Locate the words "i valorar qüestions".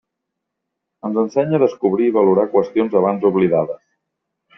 2.11-2.97